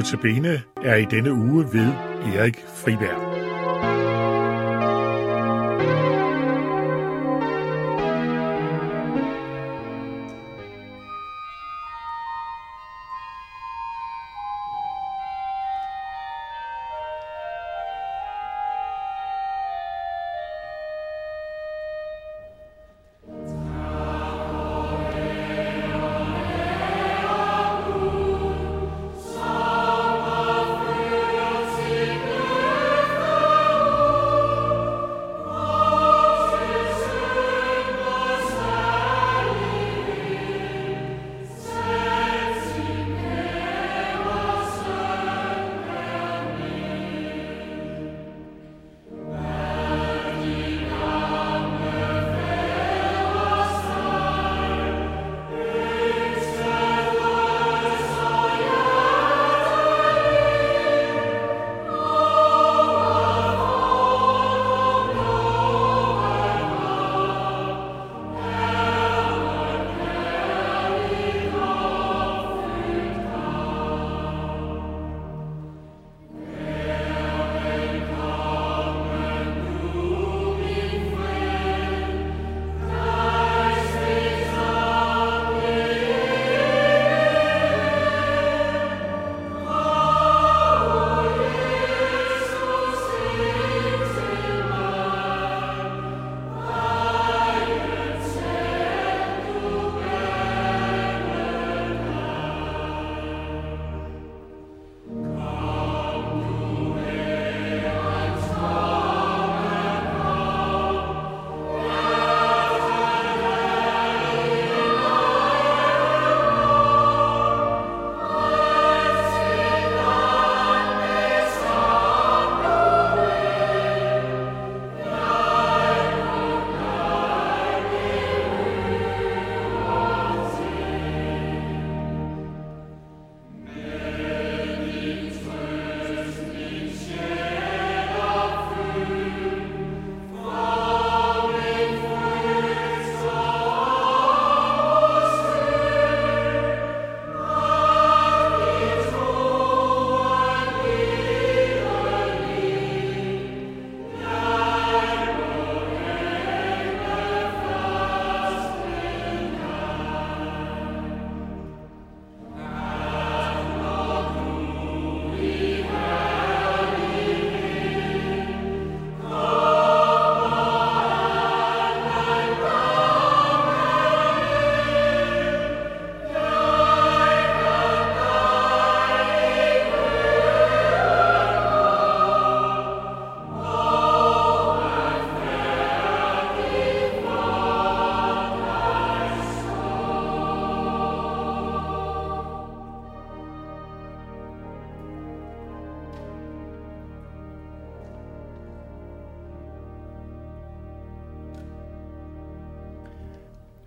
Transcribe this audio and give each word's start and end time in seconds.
Notabene 0.00 0.62
er 0.82 0.96
i 0.96 1.04
denne 1.04 1.32
uge 1.32 1.64
ved 1.72 1.92
Erik 2.34 2.64
Friberg. 2.74 3.29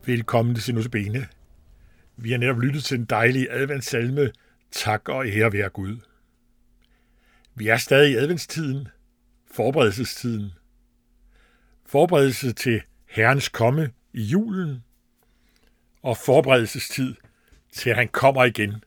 Velkommen 0.05 0.55
til 0.55 0.63
Sinus 0.63 0.89
Bene. 0.89 1.27
Vi 2.17 2.31
har 2.31 2.37
netop 2.37 2.59
lyttet 2.59 2.83
til 2.83 2.99
en 2.99 3.05
dejlig 3.05 3.47
adventssalme, 3.51 4.31
Tak 4.71 5.09
og 5.09 5.27
ære 5.27 5.53
være 5.53 5.69
Gud. 5.69 5.97
Vi 7.55 7.67
er 7.67 7.77
stadig 7.77 8.11
i 8.11 8.15
adventstiden, 8.15 8.87
forberedelsestiden. 9.51 10.51
Forberedelse 11.85 12.53
til 12.53 12.81
Herrens 13.05 13.49
komme 13.49 13.91
i 14.13 14.21
julen, 14.21 14.83
og 16.01 16.17
forberedelsestid 16.17 17.15
til, 17.71 17.89
at 17.89 17.95
han 17.95 18.07
kommer 18.07 18.43
igen 18.43 18.83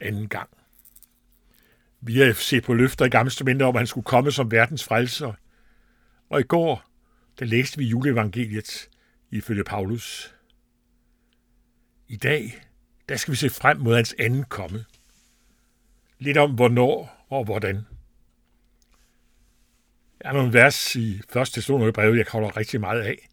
anden 0.00 0.28
gang. 0.28 0.48
Vi 2.00 2.18
har 2.18 2.32
set 2.32 2.64
på 2.64 2.74
løfter 2.74 3.04
i 3.04 3.08
gamle 3.08 3.64
om, 3.64 3.76
at 3.76 3.80
han 3.80 3.86
skulle 3.86 4.04
komme 4.04 4.32
som 4.32 4.50
verdens 4.50 4.84
frelser. 4.84 5.32
Og 6.30 6.40
i 6.40 6.44
går, 6.44 6.84
der 7.38 7.44
læste 7.44 7.78
vi 7.78 7.84
juleevangeliet, 7.84 8.88
ifølge 9.30 9.64
Paulus. 9.64 10.34
I 12.08 12.16
dag, 12.16 12.62
der 13.08 13.16
skal 13.16 13.32
vi 13.32 13.36
se 13.36 13.50
frem 13.50 13.76
mod 13.76 13.94
hans 13.94 14.14
anden 14.18 14.44
komme. 14.44 14.84
Lidt 16.18 16.36
om 16.36 16.54
hvornår 16.54 17.26
og 17.28 17.44
hvordan. 17.44 17.86
Der 20.22 20.28
er 20.28 20.32
nogle 20.32 20.52
vers 20.52 20.96
i 20.96 21.14
1. 21.14 21.22
Thessalonikerbrev, 21.34 21.92
brev, 21.92 22.14
jeg 22.14 22.26
holder 22.32 22.56
rigtig 22.56 22.80
meget 22.80 23.02
af. 23.02 23.28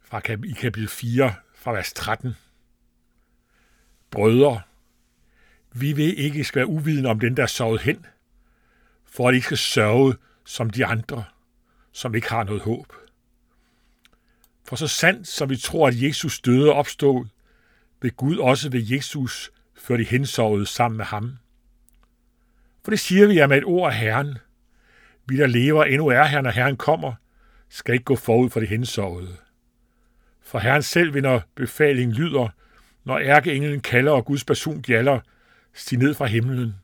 Fra 0.00 0.20
i 0.44 0.52
kapitel 0.52 0.88
4, 0.88 1.34
fra 1.54 1.72
vers 1.72 1.92
13. 1.92 2.34
Brødre, 4.10 4.62
vi 5.72 5.92
vil 5.92 6.18
ikke 6.18 6.44
skal 6.44 6.58
være 6.58 6.66
uviden 6.66 7.06
om 7.06 7.20
den, 7.20 7.36
der 7.36 7.42
er 7.42 7.46
sovet 7.46 7.80
hen, 7.80 8.06
for 9.04 9.28
at 9.28 9.32
I 9.32 9.36
ikke 9.36 9.44
skal 9.44 9.58
sørge 9.58 10.14
som 10.44 10.70
de 10.70 10.86
andre, 10.86 11.24
som 11.92 12.14
ikke 12.14 12.28
har 12.28 12.44
noget 12.44 12.62
håb. 12.62 12.92
For 14.72 14.76
så 14.76 14.88
sandt 14.88 15.28
som 15.28 15.50
vi 15.50 15.56
tror, 15.56 15.88
at 15.88 16.02
Jesus 16.02 16.40
døde 16.40 16.70
og 16.70 16.74
opstod, 16.74 17.26
vil 18.02 18.12
Gud 18.12 18.36
også 18.36 18.70
ved 18.70 18.82
Jesus 18.86 19.52
føre 19.74 19.98
de 19.98 20.04
hensovede 20.04 20.66
sammen 20.66 20.96
med 20.96 21.04
ham. 21.04 21.38
For 22.84 22.90
det 22.90 23.00
siger 23.00 23.26
vi 23.26 23.34
jer 23.34 23.46
med 23.46 23.58
et 23.58 23.64
ord 23.64 23.90
af 23.90 23.98
Herren. 23.98 24.38
Vi, 25.26 25.36
der 25.36 25.46
lever 25.46 25.84
endnu 25.84 26.06
er 26.06 26.24
her, 26.24 26.40
når 26.40 26.50
Herren 26.50 26.76
kommer, 26.76 27.14
skal 27.68 27.92
ikke 27.94 28.04
gå 28.04 28.16
forud 28.16 28.50
for 28.50 28.60
de 28.60 28.66
hensovede. 28.66 29.36
For 30.42 30.58
Herren 30.58 30.82
selv 30.82 31.14
vil, 31.14 31.22
når 31.22 31.42
befalingen 31.54 32.16
lyder, 32.16 32.48
når 33.04 33.18
ærkeenglen 33.18 33.80
kalder 33.80 34.12
og 34.12 34.24
Guds 34.24 34.44
person 34.44 34.82
gjalder, 34.82 35.20
stig 35.74 35.98
ned 35.98 36.14
fra 36.14 36.26
himlen. 36.26 36.74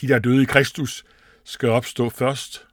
De, 0.00 0.08
der 0.08 0.14
er 0.14 0.18
døde 0.18 0.42
i 0.42 0.46
Kristus, 0.46 1.04
skal 1.44 1.68
opstå 1.68 2.10
først. 2.10 2.66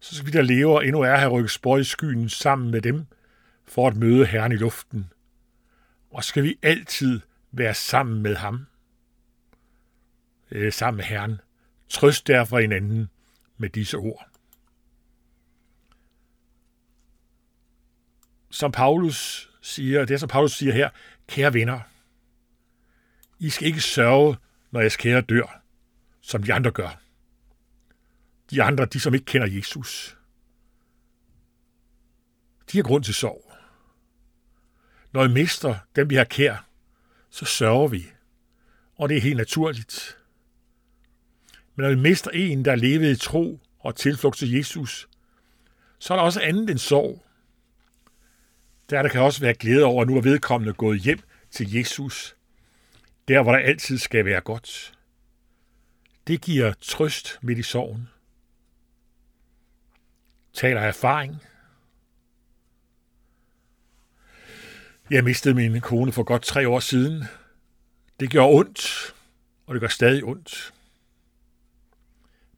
Så 0.00 0.14
skal 0.14 0.26
vi, 0.26 0.30
der 0.30 0.42
lever 0.42 0.80
endnu 0.80 1.00
er 1.00 1.16
her, 1.16 1.28
rykke 1.28 1.52
spor 1.52 1.78
i 1.78 1.84
skyen 1.84 2.28
sammen 2.28 2.70
med 2.70 2.80
dem, 2.80 3.06
for 3.66 3.88
at 3.88 3.96
møde 3.96 4.26
Herren 4.26 4.52
i 4.52 4.56
luften. 4.56 5.12
Og 6.10 6.24
skal 6.24 6.42
vi 6.42 6.58
altid 6.62 7.20
være 7.52 7.74
sammen 7.74 8.22
med 8.22 8.36
ham? 8.36 8.66
øh, 10.54 10.72
sammen 10.72 10.96
med 10.96 11.04
Herren. 11.04 11.40
Trøst 11.88 12.26
derfor 12.26 12.58
hinanden 12.58 13.10
med 13.58 13.70
disse 13.70 13.96
ord. 13.96 14.28
Som 18.50 18.72
Paulus 18.72 19.50
siger, 19.62 20.04
det 20.04 20.14
er 20.14 20.18
som 20.18 20.28
Paulus 20.28 20.52
siger 20.52 20.72
her, 20.72 20.90
kære 21.28 21.54
venner, 21.54 21.80
I 23.38 23.50
skal 23.50 23.66
ikke 23.66 23.80
sørge, 23.80 24.36
når 24.70 24.80
jeres 24.80 24.96
kære 24.96 25.20
dør, 25.20 25.62
som 26.20 26.42
de 26.42 26.54
andre 26.54 26.70
gør. 26.70 27.00
De 28.50 28.62
andre, 28.62 28.84
de 28.84 29.00
som 29.00 29.14
ikke 29.14 29.26
kender 29.26 29.46
Jesus. 29.46 30.18
De 32.72 32.78
har 32.78 32.82
grund 32.82 33.04
til 33.04 33.14
sorg. 33.14 33.53
Når 35.14 35.26
vi 35.26 35.32
mister 35.32 35.76
dem, 35.96 36.10
vi 36.10 36.14
har 36.14 36.24
kær, 36.24 36.68
så 37.30 37.44
sørger 37.44 37.88
vi. 37.88 38.06
Og 38.96 39.08
det 39.08 39.16
er 39.16 39.20
helt 39.20 39.36
naturligt. 39.36 40.18
Men 41.74 41.84
når 41.84 41.90
vi 41.90 42.00
mister 42.00 42.30
en, 42.30 42.64
der 42.64 42.74
levede 42.74 43.10
i 43.10 43.16
tro 43.16 43.60
og 43.78 43.96
tilflugt 43.96 44.38
til 44.38 44.52
Jesus, 44.52 45.08
så 45.98 46.14
er 46.14 46.18
der 46.18 46.24
også 46.24 46.40
andet 46.40 46.70
end 46.70 46.78
sorg. 46.78 47.24
Der, 48.90 49.02
der 49.02 49.08
kan 49.08 49.20
også 49.20 49.40
være 49.40 49.54
glæde 49.54 49.84
over, 49.84 50.02
at 50.02 50.08
nu 50.08 50.16
er 50.16 50.20
vedkommende 50.20 50.74
gået 50.74 51.00
hjem 51.00 51.20
til 51.50 51.72
Jesus. 51.72 52.36
Der, 53.28 53.42
hvor 53.42 53.52
der 53.52 53.58
altid 53.58 53.98
skal 53.98 54.24
være 54.24 54.40
godt. 54.40 54.98
Det 56.26 56.40
giver 56.40 56.72
trøst 56.80 57.38
midt 57.42 57.58
i 57.58 57.62
sorgen. 57.62 58.08
Taler 60.52 60.80
af 60.80 60.88
erfaring. 60.88 61.42
Jeg 65.10 65.24
mistede 65.24 65.54
min 65.54 65.80
kone 65.80 66.12
for 66.12 66.22
godt 66.22 66.42
tre 66.42 66.68
år 66.68 66.80
siden. 66.80 67.24
Det 68.20 68.30
gjorde 68.30 68.58
ondt, 68.58 69.14
og 69.66 69.74
det 69.74 69.80
gør 69.80 69.88
stadig 69.88 70.24
ondt. 70.24 70.74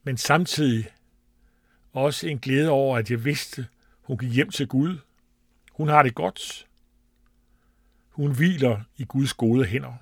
Men 0.03 0.17
samtidig 0.17 0.87
også 1.93 2.29
en 2.29 2.39
glæde 2.39 2.71
over, 2.71 2.99
at 2.99 3.11
jeg 3.11 3.25
vidste, 3.25 3.67
hun 4.03 4.19
gik 4.19 4.33
hjem 4.33 4.51
til 4.51 4.69
Gud. 4.69 4.99
Hun 5.73 5.89
har 5.89 6.03
det 6.03 6.15
godt. 6.15 6.67
Hun 8.11 8.35
hviler 8.35 8.81
i 8.97 9.05
Guds 9.05 9.35
gode 9.35 9.65
hænder. 9.65 9.95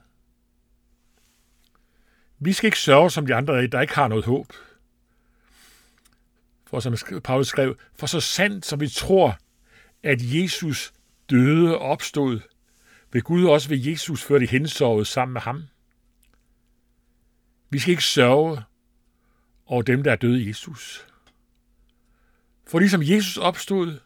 Vi 2.38 2.52
skal 2.52 2.66
ikke 2.66 2.78
sørge 2.78 3.10
som 3.10 3.26
de 3.26 3.34
andre, 3.34 3.66
der 3.66 3.80
ikke 3.80 3.94
har 3.94 4.08
noget 4.08 4.24
håb. 4.24 4.52
For 6.66 6.80
som 6.80 7.20
Paulus 7.20 7.48
skrev, 7.48 7.76
for 7.94 8.06
så 8.06 8.20
sandt 8.20 8.66
som 8.66 8.80
vi 8.80 8.88
tror, 8.88 9.38
at 10.02 10.18
Jesus 10.20 10.92
døde 11.30 11.78
og 11.78 11.80
opstod, 11.80 12.40
vil 13.12 13.22
Gud 13.22 13.44
også 13.44 13.68
ved 13.68 13.78
Jesus 13.78 14.22
føre 14.22 14.40
de 14.40 14.46
hensovet 14.46 15.06
sammen 15.06 15.32
med 15.32 15.40
ham. 15.40 15.62
Vi 17.70 17.78
skal 17.78 17.90
ikke 17.90 18.04
sørge 18.04 18.62
over 19.66 19.82
dem, 19.82 20.02
der 20.02 20.12
er 20.12 20.16
døde 20.16 20.42
i 20.42 20.48
Jesus. 20.48 21.06
For 22.66 22.78
ligesom 22.78 23.02
Jesus 23.02 23.36
opstod, 23.36 23.98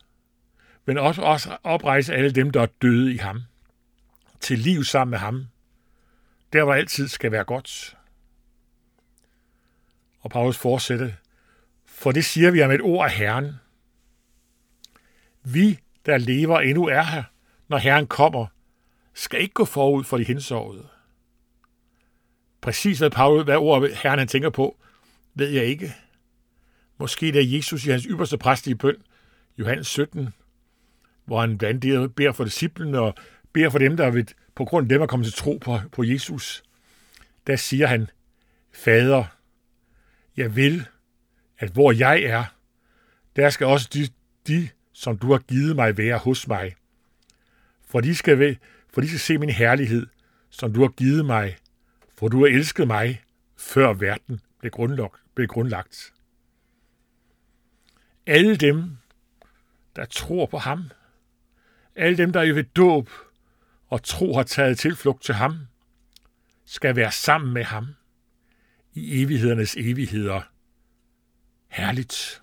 men 0.85 0.99
også, 0.99 1.23
også 1.23 1.57
oprejse 1.63 2.15
alle 2.15 2.31
dem, 2.31 2.51
der 2.51 2.63
er 2.63 2.67
døde 2.83 3.15
i 3.15 3.17
ham, 3.17 3.43
til 4.41 4.59
liv 4.59 4.85
sammen 4.85 5.11
med 5.11 5.19
ham, 5.19 5.47
der 6.53 6.65
hvor 6.65 6.75
altid 6.75 7.09
skal 7.09 7.33
være 7.33 7.45
godt. 7.45 7.97
Og 10.21 10.31
Paulus 10.31 10.59
fortsætter, 10.59 11.13
for 11.87 12.13
det 12.13 12.25
siger 12.25 12.51
vi 12.51 12.63
om 12.63 12.71
et 12.71 12.81
ord 12.81 13.05
af 13.05 13.13
Herren. 13.13 13.53
Vi, 15.43 15.79
der 16.09 16.19
lever 16.19 16.61
endnu 16.61 16.87
er 16.87 17.03
her, 17.03 17.23
når 17.69 17.79
Herren 17.79 18.07
kommer, 18.07 18.47
skal 19.15 19.41
ikke 19.41 19.55
gå 19.55 19.65
forud 19.65 20.05
for 20.05 20.19
de 20.19 20.25
hensovede. 20.25 20.89
Præcis 22.61 22.99
hvad, 22.99 23.11
Paulus, 23.11 23.45
hvad 23.45 23.57
ord 23.57 23.89
Herren 24.03 24.19
han 24.19 24.29
tænker 24.29 24.51
på, 24.51 24.77
ved 25.35 25.49
jeg 25.49 25.65
ikke. 25.65 25.95
Måske 26.99 27.33
det 27.33 27.41
er 27.41 27.57
Jesus 27.57 27.87
i 27.87 27.91
hans 27.91 28.05
ypperste 28.05 28.39
præstige 28.39 28.77
bøn, 28.77 28.97
Johannes 29.59 29.87
17, 29.87 30.29
hvor 31.25 31.41
han 31.41 31.59
blandt 31.59 31.85
andet 31.85 32.15
beder 32.15 32.33
for 32.33 32.45
disciplen 32.45 32.95
og 32.95 33.15
beder 33.53 33.71
for 33.71 33.79
dem, 33.79 33.97
der 33.97 34.11
vil, 34.11 34.29
på 34.55 34.65
grund 34.65 34.85
af 34.85 34.89
dem 34.89 35.03
er 35.03 35.07
kommet 35.07 35.27
til 35.27 35.35
tro 35.35 35.59
på, 35.61 35.79
på 35.93 36.05
Jesus. 36.05 36.63
Der 37.47 37.57
siger 37.57 37.87
han, 37.87 38.11
Fader, 38.73 39.25
jeg 40.37 40.57
vil, 40.57 40.87
at 41.59 41.71
hvor 41.71 41.93
jeg 41.93 42.23
er, 42.23 42.45
der 43.37 43.51
skal 43.51 43.67
også 43.67 43.89
de, 43.93 44.09
de 44.47 44.69
som 44.99 45.19
du 45.19 45.33
har 45.33 45.39
givet 45.39 45.77
mig, 45.77 45.97
være 45.97 46.19
hos 46.19 46.49
mig. 46.49 46.75
For 47.87 48.01
de 48.01 48.15
skal, 48.15 48.39
ved, 48.39 48.57
for 48.93 49.01
de 49.01 49.09
skal 49.09 49.21
se 49.21 49.39
min 49.39 49.51
herlighed, 49.51 50.07
som 50.51 50.73
du 50.73 50.81
har 50.81 50.89
givet 50.89 51.25
mig, 51.27 51.57
for 52.17 52.29
du 52.29 52.39
har 52.39 52.47
elsket 52.47 52.87
mig, 52.87 53.23
før 53.57 53.93
verden 53.93 54.41
blev 54.59 54.71
grundlagt. 54.71 55.15
Blev 55.35 55.47
grundlagt. 55.47 56.13
Alle 58.27 58.57
dem, 58.57 58.97
der 59.97 60.05
tror 60.05 60.47
på 60.47 60.59
ham, 60.59 60.85
alle 61.97 62.19
dem, 62.19 62.33
der 62.33 62.41
er 62.41 62.53
ved 62.53 62.65
dåb 62.65 63.11
og 63.87 64.03
tro 64.03 64.37
har 64.37 64.43
taget 64.43 64.79
tilflugt 64.79 65.23
til 65.23 65.35
ham, 65.35 65.59
skal 66.65 66.97
være 66.97 67.13
sammen 67.13 67.55
med 67.55 67.65
ham 67.65 67.87
i 68.95 69.23
evighedernes 69.23 69.77
evigheder. 69.77 70.43
Herligt. 71.69 72.43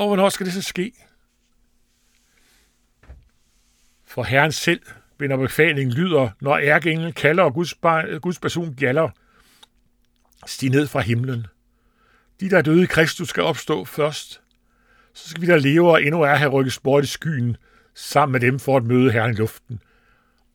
Og 0.00 0.06
hvornår 0.06 0.28
skal 0.28 0.46
det 0.46 0.54
så 0.54 0.62
ske? 0.62 0.92
For 4.04 4.22
Herren 4.22 4.52
selv, 4.52 4.82
når 5.18 5.36
befalingen 5.36 5.94
lyder, 5.94 6.30
når 6.40 6.58
ærkeenglen 6.58 7.12
kalder 7.12 7.42
og 7.42 7.54
Guds, 7.54 7.74
Guds 8.22 8.38
person 8.38 8.74
gælder, 8.74 9.08
stig 10.46 10.70
ned 10.70 10.86
fra 10.86 11.00
himlen. 11.00 11.46
De, 12.40 12.50
der 12.50 12.58
er 12.58 12.62
døde 12.62 12.82
i 12.82 12.86
Kristus, 12.86 13.28
skal 13.28 13.42
opstå 13.42 13.84
først. 13.84 14.40
Så 15.12 15.28
skal 15.28 15.42
vi, 15.42 15.46
der 15.46 15.56
lever 15.56 15.90
og 15.90 16.02
endnu 16.02 16.22
er 16.22 16.34
her, 16.34 16.48
rykkes 16.48 16.78
bort 16.78 17.04
i 17.04 17.06
skyen, 17.06 17.56
sammen 17.94 18.32
med 18.32 18.40
dem 18.40 18.58
for 18.58 18.76
at 18.76 18.84
møde 18.84 19.12
Herren 19.12 19.30
i 19.30 19.36
luften. 19.36 19.82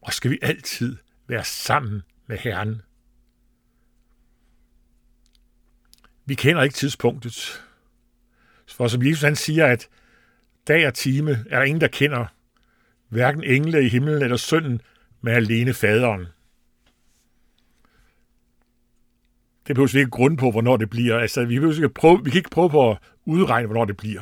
Og 0.01 0.13
skal 0.13 0.31
vi 0.31 0.39
altid 0.41 0.97
være 1.27 1.43
sammen 1.43 2.03
med 2.27 2.37
Herren. 2.37 2.81
Vi 6.25 6.35
kender 6.35 6.63
ikke 6.63 6.75
tidspunktet. 6.75 7.65
For 8.67 8.87
som 8.87 9.05
Jesus 9.05 9.21
han 9.21 9.35
siger, 9.35 9.65
at 9.65 9.87
dag 10.67 10.87
og 10.87 10.93
time 10.93 11.45
er 11.49 11.57
der 11.57 11.63
ingen, 11.63 11.81
der 11.81 11.87
kender, 11.87 12.25
hverken 13.09 13.43
engle 13.43 13.85
i 13.85 13.89
himlen 13.89 14.21
eller 14.21 14.37
sønnen, 14.37 14.81
men 15.21 15.33
alene 15.33 15.73
faderen. 15.73 16.25
Det 19.67 19.75
behøver 19.75 19.91
vi 19.93 19.99
ikke 19.99 20.11
grund 20.11 20.37
på, 20.37 20.51
hvornår 20.51 20.77
det 20.77 20.89
bliver. 20.89 21.19
Altså, 21.19 21.45
vi, 21.45 21.55
ikke 21.55 21.89
prøve, 21.89 22.23
vi 22.23 22.29
kan 22.29 22.37
ikke 22.37 22.49
prøve 22.49 22.69
på 22.69 22.91
at 22.91 22.97
udregne, 23.25 23.65
hvornår 23.65 23.85
det 23.85 23.97
bliver. 23.97 24.21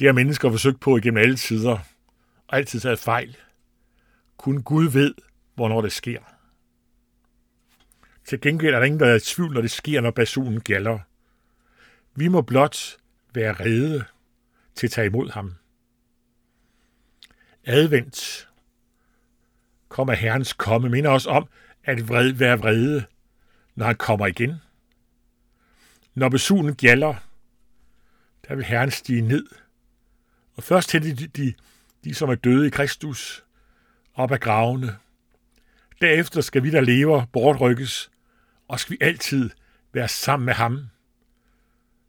Det 0.00 0.06
har 0.08 0.12
mennesker 0.12 0.50
forsøgt 0.50 0.80
på 0.80 0.96
igennem 0.96 1.22
alle 1.22 1.36
tider, 1.36 1.78
og 2.48 2.56
altid 2.56 2.80
taget 2.80 2.98
fejl. 2.98 3.36
Kun 4.36 4.62
Gud 4.62 4.88
ved, 4.88 5.14
hvornår 5.54 5.80
det 5.80 5.92
sker. 5.92 6.20
Til 8.24 8.40
gengæld 8.40 8.74
er 8.74 8.78
der 8.78 8.86
ingen, 8.86 9.00
der 9.00 9.06
er 9.06 9.14
i 9.14 9.20
tvivl, 9.20 9.54
når 9.54 9.60
det 9.60 9.70
sker, 9.70 10.00
når 10.00 10.10
basunen 10.10 10.60
gælder. 10.60 10.98
Vi 12.14 12.28
må 12.28 12.42
blot 12.42 12.96
være 13.34 13.52
rede 13.52 14.04
til 14.74 14.86
at 14.86 14.90
tage 14.90 15.06
imod 15.06 15.30
ham. 15.30 15.54
Advent 17.64 18.48
kommer 19.88 20.14
Herrens 20.14 20.52
komme, 20.52 20.88
minder 20.88 21.10
os 21.10 21.26
om 21.26 21.48
at 21.84 22.08
vred, 22.08 22.32
være 22.32 22.58
vrede, 22.58 23.04
når 23.74 23.86
han 23.86 23.96
kommer 23.96 24.26
igen. 24.26 24.54
Når 26.14 26.28
besunen 26.28 26.74
gælder, 26.74 27.14
der 28.48 28.54
vil 28.54 28.64
Herren 28.64 28.90
stige 28.90 29.22
ned. 29.22 29.46
Og 30.54 30.62
først 30.62 30.88
til 30.88 31.02
de, 31.02 31.26
de, 31.26 31.54
de, 32.04 32.14
som 32.14 32.30
er 32.30 32.34
døde 32.34 32.66
i 32.66 32.70
Kristus, 32.70 33.44
op 34.14 34.32
af 34.32 34.40
gravene. 34.40 34.96
Derefter 36.00 36.40
skal 36.40 36.62
vi, 36.62 36.70
der 36.70 36.80
lever, 36.80 37.26
bortrykkes, 37.32 38.10
og 38.68 38.80
skal 38.80 38.92
vi 38.92 39.04
altid 39.04 39.50
være 39.92 40.08
sammen 40.08 40.46
med 40.46 40.54
ham, 40.54 40.88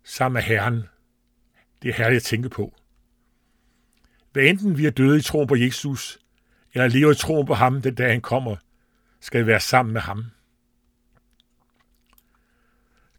sammen 0.03 0.33
med 0.33 0.41
Herren. 0.41 0.83
Det 1.81 1.89
er 1.89 1.93
herligt 1.93 2.21
at 2.21 2.23
tænke 2.23 2.49
på. 2.49 2.75
Hvad 4.31 4.43
enten 4.43 4.77
vi 4.77 4.85
er 4.85 4.91
døde 4.91 5.17
i 5.17 5.21
troen 5.21 5.47
på 5.47 5.55
Jesus, 5.55 6.19
eller 6.73 6.87
lever 6.87 7.11
i 7.11 7.15
troen 7.15 7.47
på 7.47 7.53
ham 7.53 7.81
den 7.81 7.95
dag 7.95 8.11
han 8.11 8.21
kommer, 8.21 8.55
skal 9.19 9.41
vi 9.41 9.47
være 9.47 9.59
sammen 9.59 9.93
med 9.93 10.01
ham. 10.01 10.25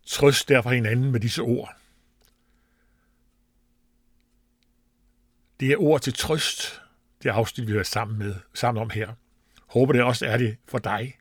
Trøst 0.07 0.49
derfor 0.49 0.71
hinanden 0.71 1.12
med 1.12 1.21
disse 1.21 1.43
ord. 1.43 1.76
Det 5.61 5.73
er 5.73 5.76
ord 5.76 6.00
til 6.00 6.12
trøst, 6.12 6.83
det 7.23 7.31
afsnit, 7.31 7.69
vi 7.69 7.76
er 7.76 7.83
sammen, 7.83 8.19
med, 8.19 8.35
sammen 8.55 8.83
om 8.83 8.90
her. 8.90 9.14
Håber 9.67 9.93
det 9.93 10.02
også 10.02 10.26
er 10.26 10.37
det 10.37 10.57
for 10.69 10.79
dig. 10.79 11.19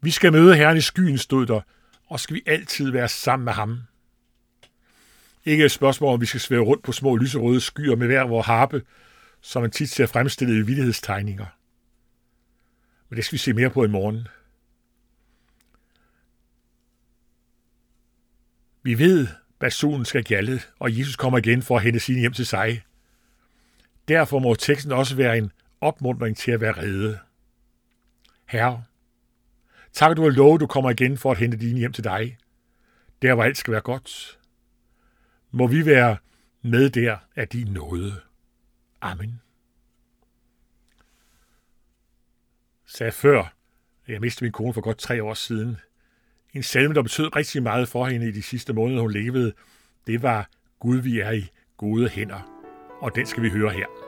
Vi 0.00 0.10
skal 0.10 0.32
møde 0.32 0.56
Herren 0.56 0.76
i 0.76 0.80
skyen, 0.80 1.18
stod 1.18 1.46
der, 1.46 1.60
og 2.06 2.20
skal 2.20 2.36
vi 2.36 2.42
altid 2.46 2.90
være 2.90 3.08
sammen 3.08 3.44
med 3.44 3.52
ham. 3.52 3.80
Ikke 5.44 5.64
et 5.64 5.70
spørgsmål, 5.70 6.14
om 6.14 6.20
vi 6.20 6.26
skal 6.26 6.40
svæve 6.40 6.64
rundt 6.64 6.84
på 6.84 6.92
små 6.92 7.16
lyserøde 7.16 7.60
skyer 7.60 7.96
med 7.96 8.06
hver 8.06 8.22
vores 8.22 8.46
harpe, 8.46 8.82
som 9.40 9.62
man 9.62 9.70
tit 9.70 9.90
ser 9.90 10.06
fremstillet 10.06 10.54
i 10.54 10.66
vildhedstegninger. 10.66 11.46
Men 13.08 13.16
det 13.16 13.24
skal 13.24 13.32
vi 13.32 13.38
se 13.38 13.52
mere 13.52 13.70
på 13.70 13.84
i 13.84 13.88
morgen. 13.88 14.28
Vi 18.82 18.98
ved, 18.98 19.28
basunen 19.58 20.04
skal 20.04 20.24
gjalde, 20.24 20.60
og 20.78 20.98
Jesus 20.98 21.16
kommer 21.16 21.38
igen 21.38 21.62
for 21.62 21.76
at 21.76 21.82
hente 21.82 22.00
sine 22.00 22.20
hjem 22.20 22.32
til 22.32 22.46
sig. 22.46 22.82
Derfor 24.08 24.38
må 24.38 24.54
teksten 24.54 24.92
også 24.92 25.16
være 25.16 25.38
en 25.38 25.52
opmuntring 25.80 26.36
til 26.36 26.50
at 26.50 26.60
være 26.60 26.72
redde. 26.72 27.18
Herre, 28.46 28.84
tak 29.92 30.10
at 30.10 30.16
du 30.16 30.22
har 30.22 30.30
lovet, 30.30 30.60
du 30.60 30.66
kommer 30.66 30.90
igen 30.90 31.18
for 31.18 31.30
at 31.30 31.38
hente 31.38 31.56
dine 31.56 31.78
hjem 31.78 31.92
til 31.92 32.04
dig. 32.04 32.36
Der 33.22 33.34
hvor 33.34 33.44
alt 33.44 33.58
skal 33.58 33.72
være 33.72 33.80
godt. 33.80 34.38
Må 35.54 35.66
vi 35.66 35.86
være 35.86 36.16
med 36.62 36.90
der 36.90 37.16
af 37.36 37.48
din 37.48 37.66
nåde. 37.66 38.12
Amen. 39.00 39.40
Sagde 42.86 43.12
før, 43.12 43.54
jeg 44.08 44.20
mistede 44.20 44.44
min 44.44 44.52
kone 44.52 44.74
for 44.74 44.80
godt 44.80 44.98
tre 44.98 45.22
år 45.22 45.34
siden. 45.34 45.76
En 46.54 46.62
salme, 46.62 46.94
der 46.94 47.02
betød 47.02 47.36
rigtig 47.36 47.62
meget 47.62 47.88
for 47.88 48.06
hende 48.06 48.28
i 48.28 48.32
de 48.32 48.42
sidste 48.42 48.72
måneder, 48.72 49.00
hun 49.00 49.12
levede, 49.12 49.52
det 50.06 50.22
var 50.22 50.48
Gud, 50.78 50.96
vi 50.96 51.20
er 51.20 51.30
i 51.30 51.48
gode 51.76 52.08
hænder. 52.08 52.68
Og 53.00 53.14
den 53.14 53.26
skal 53.26 53.42
vi 53.42 53.50
høre 53.50 53.70
her. 53.70 54.01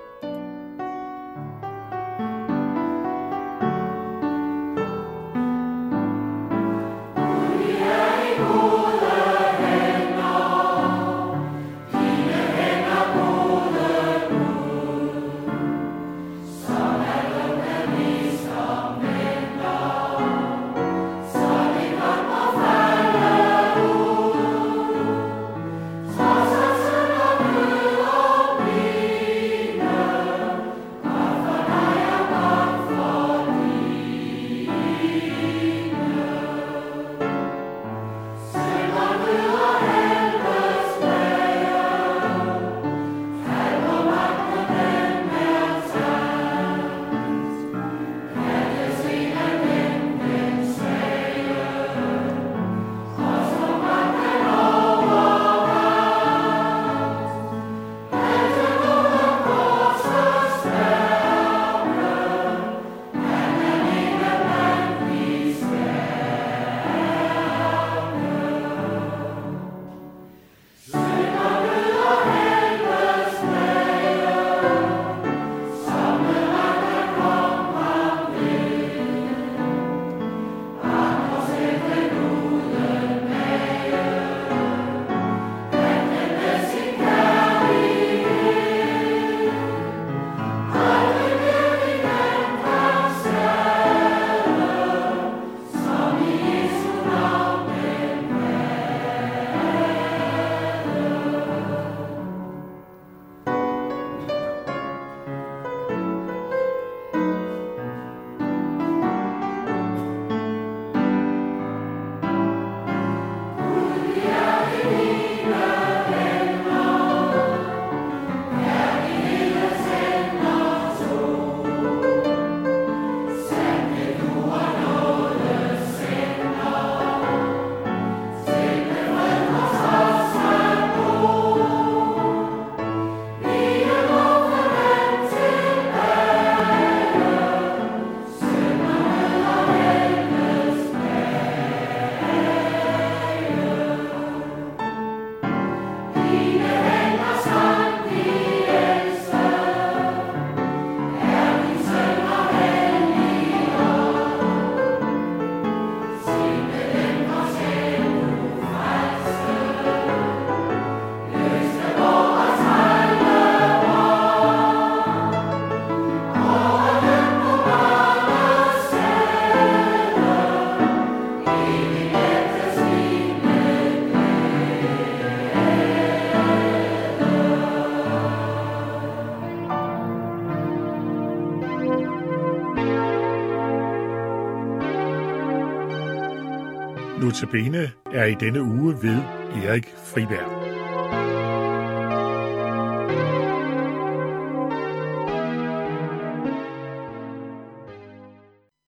Notabene 187.35 187.91
er 188.13 188.25
i 188.25 188.35
denne 188.35 188.63
uge 188.63 189.03
ved 189.03 189.19
Erik 189.65 189.95
Friberg. 189.97 190.64